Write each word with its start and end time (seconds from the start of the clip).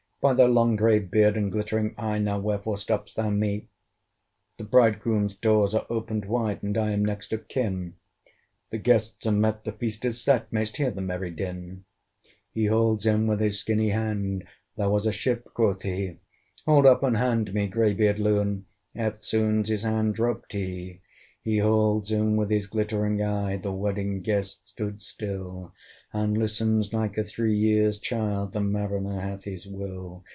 "By 0.21 0.35
thy 0.35 0.43
long 0.45 0.75
grey 0.75 0.99
beard 0.99 1.35
and 1.35 1.51
glittering 1.51 1.95
eye, 1.97 2.19
Now 2.19 2.37
wherefore 2.39 2.75
stopp'st 2.77 3.15
thou 3.15 3.31
me? 3.31 3.69
"The 4.57 4.63
Bridegroom's 4.63 5.35
doors 5.35 5.73
are 5.73 5.87
opened 5.89 6.25
wide, 6.25 6.61
And 6.61 6.77
I 6.77 6.91
am 6.91 7.03
next 7.03 7.33
of 7.33 7.47
kin; 7.47 7.95
The 8.69 8.77
guests 8.77 9.25
are 9.25 9.31
met, 9.31 9.63
the 9.63 9.71
feast 9.71 10.05
is 10.05 10.21
set: 10.21 10.53
May'st 10.53 10.77
hear 10.77 10.91
the 10.91 11.01
merry 11.01 11.31
din." 11.31 11.85
He 12.51 12.67
holds 12.67 13.03
him 13.07 13.25
with 13.25 13.39
his 13.39 13.59
skinny 13.59 13.89
hand, 13.89 14.43
"There 14.77 14.91
was 14.91 15.07
a 15.07 15.11
ship," 15.11 15.43
quoth 15.55 15.81
he. 15.81 16.19
"Hold 16.67 16.85
off! 16.85 17.01
unhand 17.01 17.51
me, 17.55 17.67
grey 17.67 17.95
beard 17.95 18.19
loon!" 18.19 18.67
Eftsoons 18.95 19.69
his 19.69 19.81
hand 19.81 20.13
dropt 20.13 20.51
he. 20.53 21.01
He 21.43 21.57
holds 21.57 22.11
him 22.11 22.35
with 22.35 22.51
his 22.51 22.67
glittering 22.67 23.19
eye 23.19 23.57
The 23.57 23.71
Wedding 23.71 24.21
Guest 24.21 24.69
stood 24.69 25.01
still, 25.01 25.73
And 26.13 26.37
listens 26.37 26.93
like 26.93 27.17
a 27.17 27.23
three 27.23 27.55
years 27.57 27.97
child: 27.97 28.53
The 28.53 28.59
Mariner 28.59 29.21
hath 29.21 29.45
his 29.45 29.65
will. 29.67 30.23